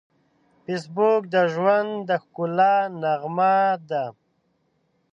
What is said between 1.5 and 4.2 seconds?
ژوند د ښکلا نغمه ده